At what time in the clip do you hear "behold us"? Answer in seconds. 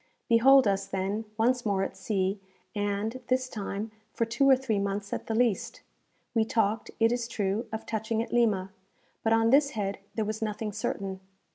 0.27-0.87